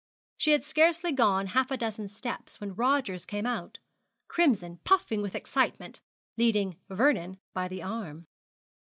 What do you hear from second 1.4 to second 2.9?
half a dozen steps when